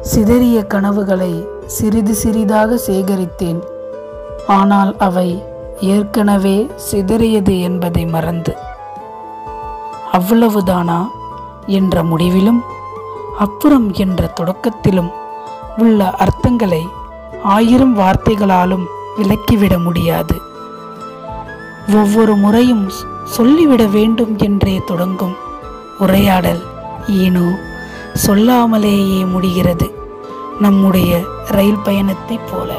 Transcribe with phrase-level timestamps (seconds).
[0.00, 3.62] சிதறிய கனவுகளை சிறிது சிறிதாக சேகரித்தேன்.
[4.46, 5.42] ஆனால் அவை
[5.80, 8.56] ஏற்கனவே சிதறியது என்பதை மறந்து.
[10.12, 11.06] அவ்வளவுதானா?
[11.66, 12.62] என்ற முடிவிலும்
[13.38, 15.10] அப்புறம் என்ற தொடக்கத்திலும்
[15.76, 16.88] உள்ள அர்த்தங்களை
[17.42, 18.84] ஆயிரம் வார்த்தைகளாலும்
[19.16, 20.40] விளக்கிவிட முடியாது.
[21.92, 22.90] ஒவ்வொரு முறையும்
[23.24, 25.36] சொல்லிவிட வேண்டும் என்றே தொடங்கும்
[25.98, 26.62] உரையாடல்.
[27.08, 27.68] ஈனோ.
[28.14, 29.90] சொல்லாமலேயே முடிகிறது.
[30.60, 32.74] நம்முடைய ரயில் பயணத்தைப் போல.